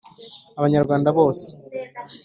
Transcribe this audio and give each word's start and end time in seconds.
Abanyarwanda 0.59 1.09
bose, 1.17 1.47